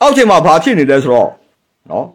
[0.00, 1.30] အောက်ချိန်မှာဘာဖြစ်နေလဲဆိုတော့
[1.90, 2.06] နော်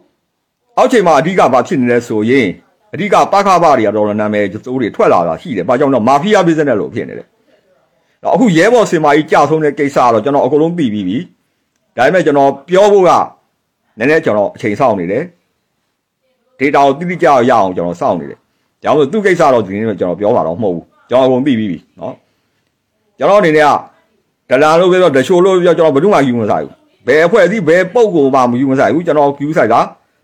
[0.78, 2.48] အောက်ချိန်မှာအဓိကဘာဖြစ်နေလဲဆိုရင်
[2.94, 7.26] အဓိကပခဘတွေကတော့နာမည်စိုးတွေထွက်လာတာရှိတယ်။ဘာကြောင့်တော့မာဖီးယား business လို့ဖြစ်နေတယ်။
[8.22, 11.18] တော့အခုရဲဘော်စင်မာကြီးကြာဆုံးတဲ့ကိစ္စကတော့ကျွန်တော်အကုန်လုံးသိပြီးပြီ။
[11.96, 13.10] ဒါပေမဲ့ကျွန်တော်ပြောဖို့က
[13.98, 15.22] နည်းနည်းကျွန်တော်အချိန်စောင့်နေတယ်။
[16.60, 18.42] data ကိုတိတိကျကျရအောင်ကျွန်တော်စောင့်နေတယ်။ဒါ
[18.82, 22.14] ကြောင့်သူ့ကိစ္စတော့ဒီနေ့ကျွန်တော်ပြောမှာတော့မဟုတ်ဘူး။ကျွန်တော်အကုန်သိပြီးပြီနော်။
[23.18, 23.66] ကျွန်တော်အနေနဲ့
[24.50, 26.74] ကဒလာလို့ပြောဒရှိုးလို့ပြောကျွန်တော်ဘယ်သူမှယူမဆိုင်ဘူး။
[27.06, 29.80] ဘယ်အဖွဲ့အစည်းဘယ်ပုံကိုမှမယူမဆိုင်ဘူးကျွန်တော်ယူဆိုင်တာ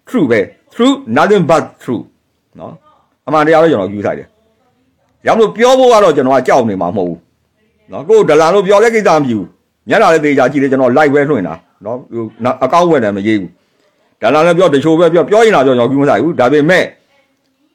[0.09, 0.41] true ပဲ
[0.75, 2.03] true nothing but true
[2.59, 2.73] နော်
[3.29, 4.29] အမှန်တရားတော့ကျွန်တော်ယူဆိုင်တယ်။
[5.27, 7.19] ရောင်လို့ပြောဖို့ကတော့ကျွန်တော်ကကြောက်နေမှာမဟုတ်ဘူး။
[7.93, 9.39] နော်ကိုဒလာလို့ပြောတဲ့ကိစ္စမယူ
[9.89, 11.97] ညနာလည်းတေချာကြည့်တယ်ကျွန်တော် live ပဲလွှင့်တာနော်
[12.65, 13.51] အကောင့်ဝင်တယ်မရေးဘူး။
[14.23, 16.85] ဒလာလည်းပြောတချို့ပဲပြောပြောရင်တော့ကျွန်တော်ယူမဆိုင်ဘူး။ဒါပေမဲ့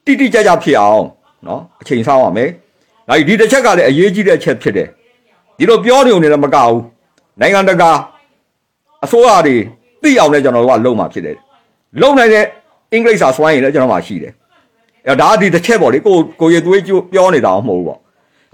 [0.04, 1.04] တိတိကျကျဖြစ်အောင်
[1.46, 2.48] နော်အချိန်ဆောင်းရမယ်။
[3.08, 4.88] ဒါဒီတစ်ချက်ကလည်းအရေးကြီးတဲ့အချက်ဖြစ်တယ်။
[5.58, 6.80] ဒီလိုပြောနေုံနဲ့လည်းမကဘူး။
[7.40, 7.90] နိုင်ငံတကာ
[9.04, 9.56] အစိုးရတွေ
[10.02, 11.36] သိအောင်လည်းကျွန်တော်တို့ကလုပ်မှာဖြစ်တယ်။
[12.00, 12.44] လုပ်နိုင်တဲ့
[12.92, 14.32] အင်္ဂလိပ်စာစွမ်းရည်လည်းကျွန်တော်မှရှိတယ်။
[15.08, 17.98] အဲဒါဒီတစ်ချက်ပေါ့လေကိုကိုရသွေးပြောနေတာမဟုတ်ဘူးပေါ့။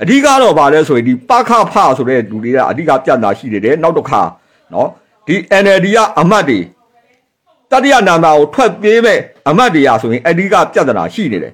[0.02, 4.22] အဓိကတော့ဗာလဲဆိုရင်ဒီပခဖဆိုတဲ့လူတွေကအဓိကပြတ်တာရှိနေတယ်နောက်တစ်ခါ
[4.74, 4.88] နော်
[5.26, 6.58] ဒီ NLD ကအမတ်တွေ
[7.70, 11.52] တတိယနာမကိုထွက်ပြေးမဲ့အမတ်တွေကဆိုရင်အဓိကပြတ်တာရှိနေတယ်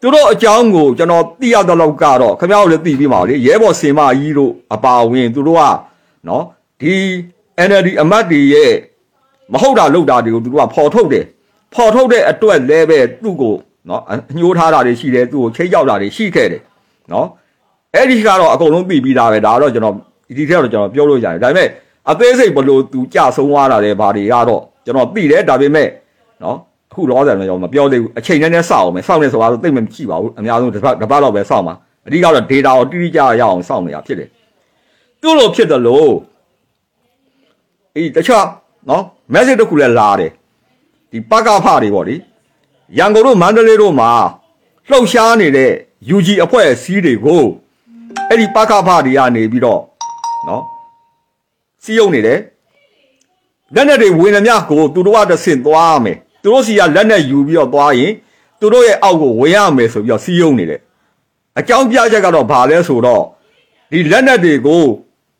[0.00, 5.62] သူတို့အကြောင်းကိုကျွန်တော်သိရတဲ့လောက်ကတော့ခင်ဗျားတို့လည်းသိပြီးပါလေရဲဘော်စင်မကြီးတို့အပါဝင်သူတို့က
[6.28, 6.44] နော်
[6.80, 6.94] ဒီ
[7.68, 8.72] NLD အမတ်တွေရဲ့
[9.52, 11.24] မဟုတ်တာလုပ်တာတွေကိုသူတို့ကဖော်ထုတ်တယ်
[11.74, 13.54] ဖော်ထုတ်တဲ့အတွက်လည်းပဲသူ့ကို
[13.88, 14.02] နော်
[14.38, 16.62] ညှိုးထားတာတွေရှိတယ်သူ့ကိုချိတ်ရောက်တာတွေရှိခဲ့တယ်
[17.12, 17.26] နော်
[17.94, 19.94] အဲ့ဒီကတော့အကုန်လုံးပြီးပြီးသားပဲဒါတော့ကျွန်တော်
[20.36, 21.68] ဒီထက်တော့ကျွန်တော်ပြောလို့ရတယ်ဒါပေမဲ့
[22.10, 25.88] အသေးစိတ်ဘလို့သူကြဆုံးသွားတာတဲ့ဘာတွေကတော့ကျွန်တော်သိတယ်ဒါပေမဲ့
[26.42, 26.56] နော်
[26.90, 31.74] အခုလောဆယ်တော့ကျွန်တော်မပြောသေးဘူးအချိန်နဲ့နဲ့စောင့်အောင်မယ်စောင့်နေဆိုတာတော့သိမမရှိပါဘူးအများဆုံးတစ်ပတ်တစ်ပတ်တော့ပဲစောင့်ပါ
[32.06, 34.28] အဓိကတော့ data ကိုတိတိကျကျရအောင်စောင့်နေတာဖြစ်တယ်
[35.20, 36.12] သူ့လိုဖြစ်တယ်လို့
[37.96, 38.46] အေးတခြား
[38.88, 40.30] နော် message တစ်ခုလည်းလာတယ်
[41.10, 42.16] ဒီပကဖတွေပေါ့လေ
[42.98, 44.10] ရန်ကုန်တို့မန္တလေးတို့မှာ
[44.88, 45.72] လှုပ်ရှားနေတဲ့
[46.14, 47.42] UG အဖွဲ့အစည်းတွေကို
[48.28, 49.82] အဲ့ဒီပကဖတွေကနေပြီးတော့
[50.48, 50.62] နော်
[51.82, 52.40] စီးရုံနေတယ်
[53.74, 58.12] လက်နဲ့တွေဝင်သမျှကိုသူတို့ကတဆင့်သွားမယ်သူတို့စီကလက်နဲ့ယူပြီးတော့သွားရင်
[58.60, 60.80] သူတို့ရဲ့အောက်ကိုဝင်ရမယ်ဆိုပြီးတော့စီးရုံနေတယ်
[61.58, 63.24] အကြောင်းပြချက်ကတော့ဘာလဲဆိုတော့
[63.90, 64.82] ဒီလက်နဲ့တွေကို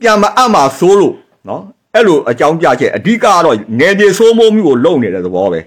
[0.00, 1.14] ပြန်မအပ်မှာစိုးလို့
[1.48, 1.62] နော်
[1.94, 5.60] အဲ့လိုအကြောင်းပြချက်အဓိကကတော့နေပြေဆိုးမိုးမှုကိုလုံနေတဲ့သဘောပဲ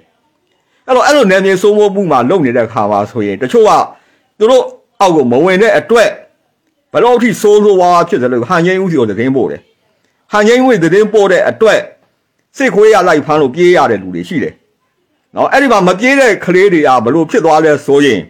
[0.86, 3.72] အဲ့တော့အဲ့လိုနေပြေဆိုးမိုးမှုမှာလုံနေတဲ့ခါမှာဆိုရင်တချို့က
[4.38, 4.64] သူတို့
[5.02, 6.10] အောက်ကိုမဝင်တဲ့အတွက်
[6.92, 9.62] ဘယ်လို့အထိစိုးစိုးဝါးဝါဖြစ်တယ်လို့ဟန်ငိမ့်ဦးစီကိုသတင်းပို့တယ်
[10.32, 11.80] ဟန်ငိမ့်ဦးသတင်းပို့တဲ့အတွက်
[12.58, 14.54] စစ်ခွေးရလိုက်ဖမ်းလို့ပြေးရတဲ့လူတွေရှိတယ်
[15.36, 18.22] နော်အဲ့ဒီမှာမပြေးတဲ့ကလေးတွေကဘလို့ဖြစ်သွားလဲဆိုရင်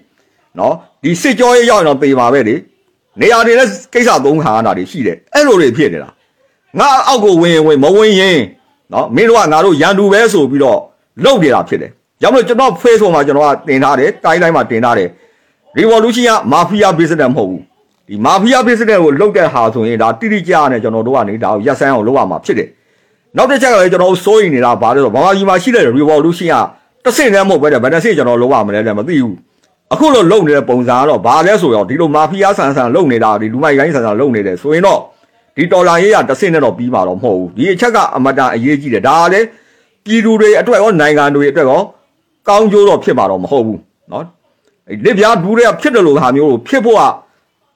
[0.60, 0.74] နော်
[1.04, 2.56] ဒီစစ်ကြောရေးရောက်ရင်တော့ပေပါပဲလေ
[3.22, 6.10] နေရာတွေလည်းကိစ္စသုံးခါရတာတွေရှိတယ်အဲ့လိုတွေဖြစ်နေတာ
[6.80, 8.40] ငါအောက်ကိုဝင်ဝင်မဝင်ရင်
[8.94, 10.80] နော်မင်းတို့ကငါတို့ရန်သူပဲဆိုပြီးတော့
[11.24, 11.92] လှုပ်နေတာဖြစ်တယ်
[12.22, 15.10] ကြောင့်မလို့ကျွန်တော် Facebook မှာကျွန်တော်ကတင်ထားတယ်တိုင်းတိုင်းမှာတင်ထားတယ်
[15.78, 17.62] revolution က mafia business မဟုတ်ဘူး
[18.08, 22.70] ဒီ mafia business ကိုလှုပ်တဲ့ဟာဆိုရင်ဒါတိတိကျကျနဲ့ကျွန်တော်တို့ကနေဒါကိုရက်စမ်းအောင်လုပ်ရမှာဖြစ်တယ်
[23.38, 29.36] နောက်တစ်ချက်ကလည်းကျွန်တော်တို့စိုးရိမ်နေတာဘာလဲဆိုတော့ဗမာပြည်မှာရှိတဲ့ revolution ကတစ်ဆင့်တည်းမဟုတ်ပဲတဲ့ဗန်တဆင့်ကျွန်တော်လုပ်ရမလဲလည်းမသိဘူး
[29.94, 35.00] အခုလိုလုပ်နေတဲ့ပုံစံကတော့ဘာလဲဆိုတော့ဒီလိုမာဖီးယားဆန်ဆန်လုပ်နေတာဒီလူမိုက်ကိုင်းဆန်ဆန်လုပ်နေတယ်ဆိုရင်တော့
[35.57, 39.41] ဒီတော်လာရေးရတစ်ဆင့်နဲ့တော့ပြီးမှာတော့မဟုတ်ဘူးဒီအချက်ကအမတန်အရေးကြီးတယ်ဒါကလေ
[40.05, 41.83] ပြည်သူတွေအတွက်ရောနိုင်ငံတွေအတွက်ရော
[42.49, 43.81] ကောင်းကျိုးတော့ဖြစ်မှာတော့မဟုတ်ဘူး
[44.11, 44.23] เนาะ
[45.05, 47.03] လက်ပြားဒူးတွေကဖြစ်တယ်လို့ဟာမျိုးကိုဖြစ်ဖို့က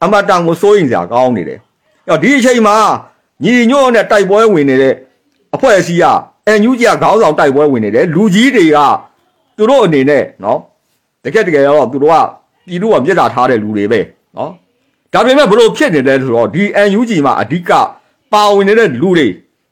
[0.02, 1.58] အမတန်ကိုစိုးရင်စရာကောင်းနေတယ်
[2.08, 2.76] အဲ့တော့ဒီအချိန်မှာ
[3.44, 4.94] ညီညွတ်နဲ့တိုက်ပွဲဝင်နေတဲ့
[5.54, 6.04] အဖွဲ့အစည်းက
[6.46, 8.78] အန်ယူကြီးကခေါင်းဆောင်တိုက်ပွဲဝင်နေတယ်လူကြီးတွေက
[9.56, 10.58] သူတို့အနေနဲ့เนาะ
[11.24, 12.16] တကယ်တကယ်တော့သူတို့က
[12.66, 14.00] ပြည်သူကမြစ်တာထားတဲ့လူတွေပဲ
[14.34, 14.50] เนาะ
[15.13, 17.71] ဒါပေမဲ့ဘလို့ဖြစ်နေတယ်ဆိုတော့ဒီ UNG မှာအဓိက
[18.33, 19.27] ပါဝင်နေတဲ့လူတွေ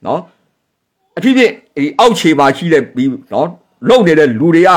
[0.05, 0.19] နော်
[1.17, 3.47] အဖြစ်ဖြစ်ဒီအောက်ခြေမှာရှိတဲ့ပြီးနော်
[3.89, 4.69] လုံနေတဲ့လူတွေက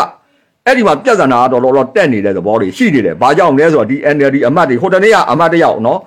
[0.67, 5.99] အဲ့ဒီမှာပြဿနာတော့တော့တက်နေတဲ့သဘောတွေရှိနေတယ်။ဘာကြောင့်လဲဆိုတော့ဒီ NLD အမတ်တွေဟိုတနေ့ကအမတ်တယောက်နော်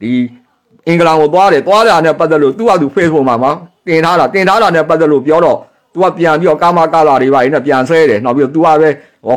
[0.00, 0.10] ဒီ
[0.88, 3.52] အင်္ဂလန်ကိုသွားတယ်သွားတာနဲ့ပတ်သက်လို့သူ့ဟာသူ Facebook မှာမှာ
[3.86, 5.58] တင်ထားတာတင်ထားတာနဲ့ပတ်သက်လို့ပြောတော့
[5.94, 8.88] तू ကပြန်ပြီးတော့ကာမကာလာတွေပါနေပြန်ဆဲတယ်နောက်ပြီးတော့ तू ကပဲ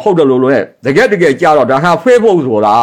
[0.03, 2.75] ဟုတ်တယ်လို့လို့နဲ့တကယ်တကယ်ကြားတော့ဒါဟာ Facebook ဆိုတာ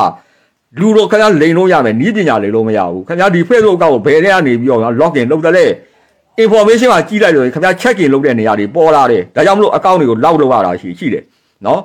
[0.79, 5.65] လူတို့ခင်ဗျာလိန်လို့ရမယ်နီးပညာလိန်လို့မရဘူးခင်ဗျာဒီ Facebook ကောက်ကိုဘယ်ထဲကနေပြီးတော့ login လုပ်တယ်လေ
[6.43, 11.23] information မှာကြီးလိုက်လို့ခင်ဗျာ check in လုပ်တဲ့နေရာတွေပေါ်လာတယ်ဒါကြောင့်မလို့ account တွေကို lock လုပ်ရတာရှိရှိတယ်
[11.67, 11.81] နော်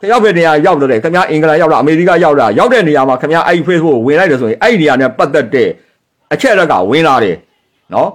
[0.00, 5.68] ခင်ဗျာဘယ်နေရာရောက်တယ်ခင်ဗျာအင်္ဂလန်ရောက်လားအမေရိကရောက်လားရောက်တဲ့နေရာမှာခင်ဗျာအဲ့ Facebook ကိုဝင်လိုက်တယ်ဆိုရင်အဲ့ဒီနေရာနဲ့ပတ်သက်တဲ့
[6.32, 7.36] အချက်အလက်ကဝင်လာတယ်
[7.94, 8.08] နော်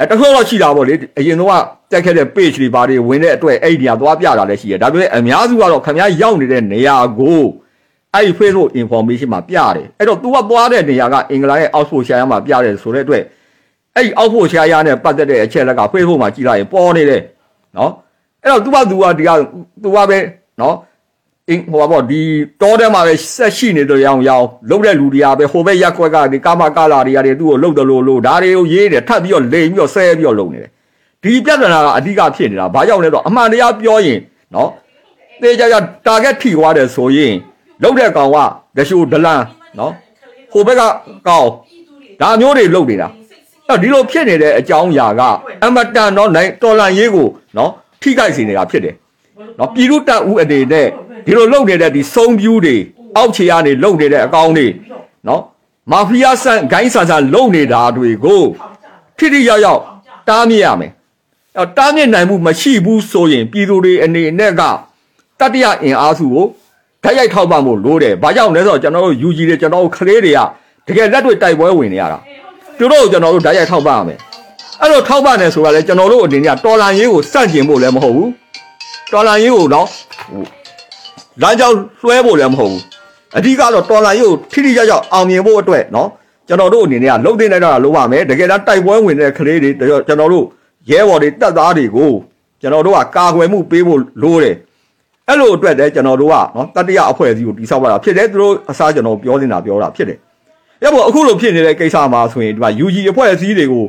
[0.00, 1.62] အဲတချို့တော့ရှိတာပေါ့လေအရင်တော့
[1.92, 7.42] တက်ခဲ့တဲ့ page တွေဘာတွေဝင်တဲ့အတွက်အဲ့ဒီနေရာသွားပြတာလည်းရှိတယ်ဒါပေမဲ့အများစုကတော့ခင်ဗျာရောက်နေတဲ့နေရာကို
[8.14, 13.22] အဲ့ဒီ Facebook information မှာပြတယ်အဲ့တော့ तू ကသွားတဲ့နေရာကအင်္ဂလန်ရဲ့ Oxfordshire မှာပြတယ်ဆိုတဲ့အတွက်
[13.96, 17.22] အဲ့ဒီအောက်ဖို့ရှားရနဲ့ပတ်သက်တဲ့အချက်လက်က Facebook မှာကြည့်လိုက်ရင်ပေါ်နေတယ်
[17.78, 17.92] နော်
[18.42, 19.30] အဲ့တော့သူကသူကဒီက
[19.82, 20.18] သူကပဲ
[20.60, 20.76] နော်
[21.48, 22.20] အင်းဟိုပါပေါ့ဒီ
[22.62, 30.70] တောထဲမှာပဲဆက်ရှိနေတယ်ရောင်ရောင်လှုပ်တဲ့လူတွေကပဲဟိုဘက်ရက်ကွက်ကဒီကာမကာလာတွေကတွေသူ့ကိုလှုပ်တယ်လို့လို့ဒါတွေကိုရေးတယ်ထပ်ပြီးတော့လိန်ပြီးတော့ဆဲပြီးတော့လှုပ်နေတယ်
[31.22, 34.20] ဒီပြဿနာကအဓိကဖြစ်နေတာဘာကြောင့်လဲတော့အမှန်တရားပြောရင်
[34.54, 34.70] နော်
[35.42, 35.76] တေးကြကြ
[36.06, 37.34] target ထိသွားတယ်ဆိုရင်
[37.82, 38.36] လှုပ်တဲ့ကောင်က
[38.76, 39.42] ဒရှိုဒလန်
[39.78, 39.92] နော်
[40.52, 40.82] ဟိုဘက်က
[41.28, 41.46] ကောင်
[42.20, 43.08] ဒါမျိုးတွေလှုပ်နေတာ
[43.68, 45.20] အဲ့ဒီလိုဖြစ်နေတဲ့အကြောင်းအရာက
[45.64, 47.70] အမတန်တော့နိုင်တော်လန်ရေးကိုနော်
[48.02, 48.94] ထိခိုက်စေနေတာဖြစ်တယ်
[49.58, 50.86] နော်ပြည်သူတပ်ဦးအနေနဲ့
[51.24, 52.76] ဒီလိုလုပ်နေတဲ့ဒီစုံပြူးတွေ
[53.16, 54.66] အောက်ခြေကနေလုပ်နေတဲ့အကောင်းတွေ
[55.28, 55.42] နော်
[55.90, 58.42] မာဖီးယားဆန်ဂိုင်းဆန်ဆန်လုပ်နေတာတွေကို
[59.18, 59.80] ထိထိရောက်ရောက်
[60.28, 60.92] တားမြစ်ရမယ်
[61.58, 64.62] အဲတားမြစ်နိုင်မှုမရှိဘူးဆိုရင်ပြည်သူတွေအနေနဲ့က
[65.40, 66.46] တတိယအင်အားစုကို
[67.04, 70.38] ဓာတ်ရိုက်ထောက်ပံ့ဖို့လိုတယ်။ဘာကြောင့်လဲဆိုတော့ကျွန်တော်တို့ယူကြီးတွေကျွန်တော်တို့ကလေးတွေက
[70.86, 72.18] တကယ်လက်တွေ့တိုက်ပွဲဝင်နေရတာ။
[72.78, 74.18] သူတို့ကိုကျွန်တော်တို့ဓာတ်ရိုက်ထောက်ပံ့ရမယ်။
[74.80, 78.28] အဲ့လိုထောက်ပံ့တယ်ဆိုတာလေကျွန်တော်တို့အနေနဲ့တော်လန်ရေးကိုစန့်ကျင်ဖို့လည်းမဟုတ်ဘူး။
[79.12, 79.88] တော်လန်ရေးကိုတော့
[81.42, 82.82] လမ်းကြောင်းလွှဲဖို့လည်းမဟုတ်ဘူး။
[83.36, 86.08] အဓိကတော့တော်လန်ရေးကိုထိထိရောက်ရောက်အောင်မြင်ဖို့အတွက်နော်
[86.48, 90.44] ကျွန်တော်တို့အနေနဲ့ကလုံသိနေတာလုပ်ရမယ်။တကယ်တမ်းတိုက်ပွဲဝင်တဲ့ကလေးတွေကျွန်တော်တို့
[90.90, 92.12] ရဲဘော်တွေတပ်သားတွေကို
[92.60, 94.56] ကျွန်တော်တို့ကကာကွယ်မှုပေးဖို့လိုတယ်။
[95.28, 100.18] အဲ့လိုအတွက်တည်းကျွန်တော်တို့ကနော်တတိယအဖွဲ့အစည်းကိုတိစောက်ရတာဖြစ်တယ်သူတို့အစားကျွန်တော်ပြောနေတာပြောတာဖြစ်တယ်။
[100.82, 103.84] ရဖို့အခုလိုဖြစ်နေတဲ့ကိစ္စမှာဆိုရင်ဒီမှာ UG အဖွဲ့အစည်းတွေကို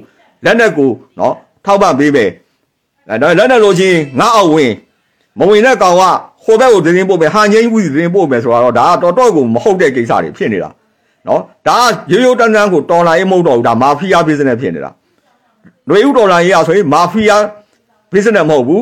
[0.45, 0.89] လက်နက်ကို
[1.19, 1.33] နော်
[1.65, 2.29] ထောက်ပံ့ပေးမယ်။
[3.09, 4.73] အဲတော့လက်နက်လိုချင်းငါအောင်ဝင်
[5.39, 6.03] မဝင်တဲ့ကောင်က
[6.45, 10.69] ဟိုဘက်ကိုသတင်းပို့မယ်ဟာငိမ့်ဘူးသတင်းပို့မယ်ဆိုတော့ဒါကတော်တော်ကိုမဟုတ်တဲ့ကိစ္စတွေဖြစ်နေတာ
[11.27, 11.77] နော်ဒါ
[12.09, 14.91] ကရိုးရိုးတန်းတန်းကိုတော်လာရေးမဟုတ်တော့ဘူးဒါမာဖီးယား business ဖြစ်နေတာ
[15.87, 17.41] ຫນွေဥဒေါ်လာရေးရဆိုရင်မာဖီးယား
[18.13, 18.81] business မဟုတ်ဘူး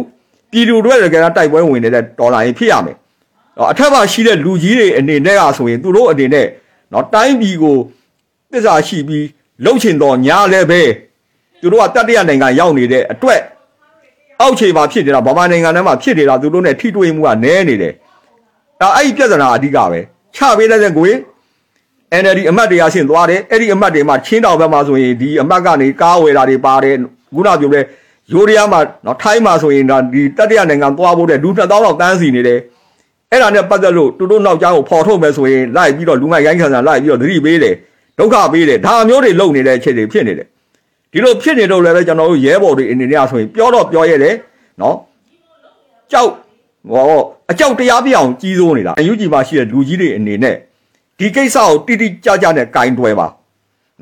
[0.52, 2.96] ပြည်သူတွေတကယ်တိုက်ပွဲဝင်နေတဲ့ဒေါ်လာရေးဖြစ်ရမယ်
[3.58, 6.48] တော့အထက်မှာရှိတဲ့လူကြီးတွေအနေနဲ့ကဆိုရင်သူတို့အနေနဲ့
[6.94, 7.78] နော်တိုင်းပြည်ကို
[8.52, 9.26] တစ္ဆာရှိပြီး
[9.64, 10.82] လှုပ်ချင်တော်ညာလည်းပဲ
[11.62, 13.42] သူတို့ကတတိယနိုင်ငံရောက်နေတဲ့အတွက်
[14.42, 17.94] အောက်ခြေမှာဖြစ်နေတာဗမာနိုင်ငံထဲမှာဖြစ်နေတာသူတို့ ਨੇ ထိတွေ့မှုကနည်းနေတယ်
[18.82, 20.00] ဒါအဲ့ဒီပြဿနာအဓိကပဲ
[20.36, 21.18] ချပေးလိုက်တဲ့ကိုယ်
[22.22, 26.96] NLD အမတ်တွေကဆင့်သွားတယ်အဲ့ဒီအမတ်တွေမှာချင်းတောင်ဘက်မှာဆိုရင်ဒီအမတ်ကနေကားဝယ်တာတွေပါတယ်
[27.36, 27.84] ခုနပြောတဲ့
[28.32, 32.60] ယူရီးယားမှာနော်ထိုင်းမှာဆိုရင်ဒါဒီတတိယနိုင်ငံသွားဖို့တဲ့လူ2000လောက်တန်းစီနေတယ်
[33.32, 37.76] အဲ့ဒါနဲ့ပတ်သက်လို့တူတို့နောက်ကြားကိုပေါ်ထုတ်မယ်ဆိုရင်လိုက်ပြီးတော့လူမိုက်ရိုင်းခံစားလိုက်ပြီးတော့သတိပေးတယ်
[38.20, 40.48] ဒုက္ခပေးတယ်ဒါမျိုးတွေလုပ်နေတဲ့အခြေတွေဖြစ်နေတယ်
[41.12, 44.36] ဒီလိုဖြစ်နေတော့လည်းပဲကျွန်တော်တို့ရဲဘော်တွေအနေနဲ့ဆိုရင်ပြောတော့ပြောရတယ်
[44.82, 44.96] နော်
[46.12, 46.30] ကြောက်
[46.92, 50.56] ဟောအကြောက်တရားပြအောင်ကြီးစိုးနေတာအယူကြီးမှာရှိတဲ့လူကြီးတွေအနေနဲ့
[51.20, 53.28] ဒီကိစ္စကိုတိတိကျကျနဲ့ကင်တွယ်ပါ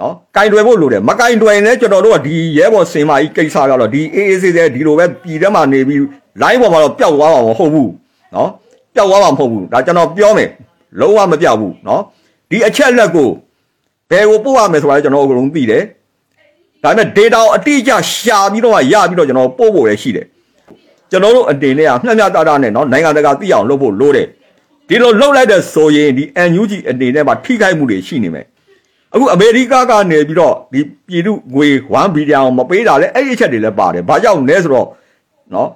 [0.02, 6.00] နော်ကင်တွယ်ဖို့လိုတယ်မကင်တွယ်ရင်လည်းကျွန်တော်တို့ကဒီရဲဘော်စင်မာကြီးကိစ္စကတော့ဒီအေးအေးဆေးဆေးဒီလိုပဲပြည်ထဲမှာနေပြီး
[6.42, 7.92] line ပေါ်မှာတော့ပျောက်သွားမှာမဟုတ်ဘူး
[8.36, 8.50] နော်
[8.96, 10.50] ပျောက်သွားမှာမဟုတ်ဘူးဒါကျွန်တော်ပြောမယ်
[11.00, 12.02] လုံးဝမပျောက်ဘူးနော်
[12.50, 13.30] ဒီအချက်လက်ကို
[14.10, 15.84] ဘယ်ကိုပို့ရမယ်ဆိုတာလည်းကျွန်တော်အကုန်လုံးသိတယ်
[16.84, 20.26] ဒါပေမဲ့ data ကိုအတိအကျရှာပြီးတော့ရပြီးတော့ကျွန်တော်ပို့ဖို့လည်းရှိတယ်
[21.12, 24.28] ကျွန်တော်တို့အတင်နဲ့ကမျှမျှတတနဲ့နော်နိုင်ငံတကာသိအောင်လုပ်ဖို့လိုတယ်
[24.88, 28.46] ဒီလိုလှုပ်လိုက်တဲ့ဆိုရင်ဒီ NUG အနေနဲ့မှထိခိုက်မှုတွေရှိနေမယ်
[29.14, 34.88] အခုအမေရိကကနေပြီးတော့ဒီပြည်သူငွေ1ဘီလီယံမပေးတာလဲအဲ့ဒီအချက်တွေလည်းပါတယ်ဘာကြောင့်လဲဆိုတော့
[35.54, 35.70] နော်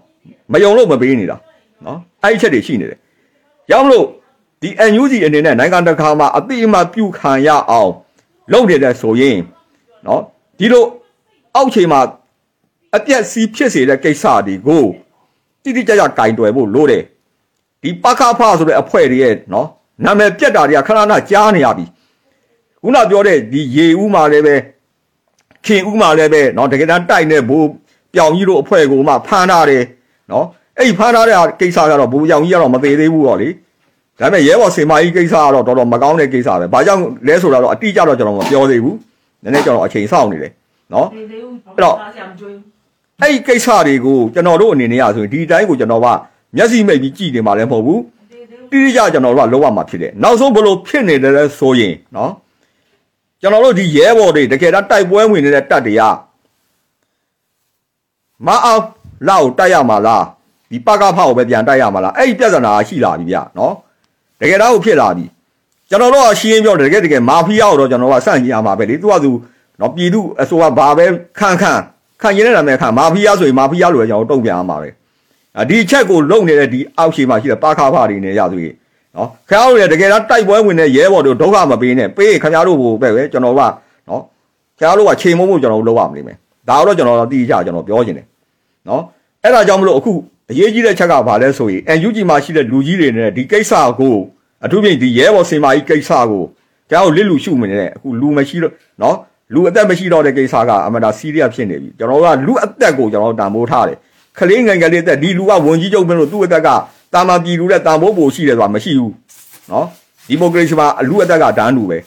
[0.51, 1.38] မယုံလို့မပေးနေတာ
[1.85, 3.00] နော်အဲ့ဒီအချက်တွေရှိနေတယ်
[3.69, 4.06] ကြောင့်မလို့
[4.62, 7.91] ဒီ NUG အနေနဲ့နိုင်ငံတကာမှာအတိအမှပြုခံရအောင်
[8.51, 9.39] လုပ်နေတယ်ဆိုရင်
[10.07, 10.21] နော်
[10.59, 10.83] ဒီလို
[11.56, 12.00] အောက်ခြေမှာ
[12.95, 14.83] အပြက်စီးဖြစ်စေတဲ့ကိစ္စတွေကို
[15.63, 17.04] တိတိကျကျကင်တွယ်ဖို့လိုတယ်
[17.81, 19.68] ဒီပခဖဆိုတဲ့အဖွဲ့တွေရဲ့နော်
[20.06, 21.85] နာမည်ပြက်တာတွေကခဏခဏကြားနေရပြီ
[22.83, 24.56] ခုနပြောတဲ့ဒီရေဦးမှာလည်းပဲ
[25.66, 27.68] ခင်ဦးမှာလည်းပဲနော်တကယ်တမ်းတိုက်နေဘူး
[28.13, 29.83] ပြောင်ကြီးတို့အဖွဲ့ကိုမှဖမ်းထားတယ်
[30.31, 30.45] နော်
[30.78, 33.49] အဲ့ဒီဖမ်းထားတဲ့ကိစ္စကတော့ဘူပြောင်ကြီးကတော့မသေးသေးဘူးတော့လေ
[34.19, 38.97] ဒါပေမဲ့ရဲဘော်စင်မကြီးကိစ္စကတော့တော်တော်မကောင်းတဲ့ကိစ္စပဲဘာကြောင့်လဲဆိုတာတော့အတိအကျတော့ကျွန်တော်မပြောသေးဘူး
[39.44, 40.52] နည်းနည်းကျွန်တော်အချိန်စောင့်နေတယ်
[40.94, 41.95] နော်အဲ့တော့
[43.21, 46.07] အဲ့ဒီကိစ္စတွေကိုကျွန်တော်တို့အနေနဲ့ရဆိုရင်ဒီတိုင်းကိုကျွန်တော်က
[46.56, 48.02] မျက်စိမိတ်ပြီးကြည်နေမှာလည်းမဟုတ်ဘူး
[48.71, 52.31] တိတိကျကျွန်တော်တို့ကလုံးဝမှာဖြစ်တယ်နောက်ဆုံးဘလို့ဖြစ်နေတယ်လဲဆိုရင်နော်
[53.44, 56.02] ကျွန်တော်တို့ဒီရဲဘော်တွေတကယ်တော့တိုက်ပွဲဝင်နေတဲ့တပ်တွေက
[58.45, 58.83] မအောင်
[59.30, 60.23] လောက်တိုက်ရမှာလား
[60.71, 63.73] ဒီပကဖောက်ကိုပဲပြန်တိုက်ရမှာလားအဲ့ဒီပြဿနာရှိလာပြီဗျနော်
[64.40, 65.26] တကယ်တော့ဖြစ်လာပြီ
[65.90, 69.31] ကျွန်တော်တို့ကရှင်းပြောတကယ်တကယ်မာဖီးယားကိုတော့ကျွန်တော်ကစန့်ကျင်ရမှာပဲလေသူကသူ
[69.81, 71.06] နော်ပြည်သူအစိုးရဘာပဲ
[71.40, 71.80] ခန့်ခန့်
[72.21, 74.90] ခန့်ရင်းတဲ့နာမည်ခန့်မာဖီးယားဆိုရင်မာဖီးယားလိုပဲကျွန်တော်တုံ့ပြန်ရမှာပဲ
[75.69, 78.73] ဒီချက်ကိုလုံနေတဲ့ဒီအောက်ရှိမှရှိတဲ့ပါခါဖာတွေနဲ့ရသူကြီး
[79.16, 83.62] နော်ခင်ဗျားတို့လည်းတကယ်တော့တိုက်ပွဲဝင်တဲ့ရဲဘော်တို့ဒုက္ခမပေးနဲ့ပေးခင်ဗျားတို့ကိုပဲပဲကျွန်တော်က
[84.10, 84.22] နော်
[84.80, 86.38] ခင်ဗျားတို့ကချိန်မုံမို့ကျွန်တော်တို့လောက်ရမလိမ့်မယ်
[86.70, 88.26] ဒါတော့ကျွန်တော်တို့တိကျကျွန်တော်ပြောချင်တယ်
[88.88, 89.02] နော်
[89.44, 90.12] အဲ့ဒါကြောင့်မလို့အခု
[90.52, 94.16] အရေးကြီးတဲ့ချက်ကဘာလဲဆိုရင် NUG မှာရှိတဲ့လူကြီးတွေနဲ့ဒီကိစ္စကို
[94.66, 96.44] အထူးဖြင့်ဒီရဲဘော်စင်မာကြီးကိစ္စကို
[96.90, 99.16] ကျွန်တော်လစ်လူရှုမနေတဲ့အခုလူမရှိတော့နော်
[99.54, 103.98] လူအသက်မရှိတော့တဲ့ကိစ္စကအမှန်တရားစီးရီးယပ်ဖြစ်နေပြီကျွန်တော်တို့ကလူအသက်ကိုကျွန်တော်တို့တန်ဖိုးထားတယ်
[104.38, 106.70] ခလေးငယ်ငယ်လေးအသက်ဒီလူကဝန်ကြီးချုပ်မင်းတို့သူ့အသက်က
[107.14, 109.14] တာမန်ပြည်လူတဲ့တန်ဖိုးပိုရှိတယ်ဆိုတာမရှိဘူး
[109.72, 109.86] နော်
[110.28, 111.98] ဒီမိုကရေစီမှာလူအသက်ကဒန်းတူပဲ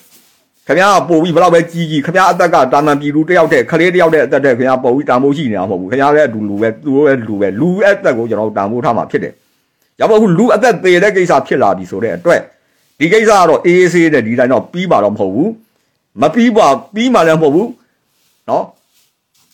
[0.66, 9.32] ခင်ဗျားကပို့ပြီးဘယ်တော့ပဲကြီးကြီးခင်ဗျားအသက်ကတာမန်ပြည်လူတယောက်တည်းခလေးတယောက်တည်းအသက်တည်းခင်ဗျားပို့ပြီးတန်ဖိုးရှိနေတာမဟုတ်ဘူးခင်ဗျားလည်းအတူလူပဲသူတို့လည်းလူပဲလူအသက်ကိုကျွန်တော်တို့တန်ဖိုးထားမှာဖြစ်တယ်
[10.00, 12.40] ရပါဘူးလူအသက်သေးတဲ့ကိစ္စဖြစ်လာပြီဆိုတဲ့အတွက်
[12.98, 15.50] ဒီကိစ္စကတော့အေးအေးဆေးတဲ့ဒီတိုင်းတော့ပြီးပါတော့မဟုတ်ဘူး
[16.22, 17.68] မပြီးပါပြီးမှလည်းမဟုတ်ဘူး
[18.50, 18.64] နော်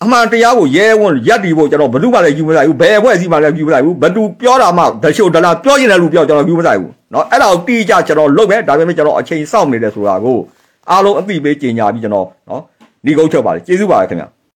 [0.04, 10.38] အမှန်တရားကိုရဲဝံ့ရက်တီဖို့ကျွန်တော်ဘယ်သူမှလည်းယူမလိုက်ဘူးဘယ်အဖွဲ့အစည်းမှလည်းယူမလိုက်ဘူးဘယ်သူပြောတာမှဒရှိုဒလာပြောရင်လည်းလူပြောကျွန်တော်ယူမလိုက်ဘူးเนาะအဲ့ဒါကိုတိကျကျွန်တော်လုပ်မယ်ဒါပေမဲ့ကျွန်တော်အချိန်စောင့်နေတယ်ဆိုတာကို
[10.90, 12.62] အားလုံးအသိပေးကြေညာပြီးကျွန်တော်เนาะ
[13.06, 14.28] ညီကုန်းချက်ပါတယ်ကျေးဇူးပါတယ်ခင်ဗျာ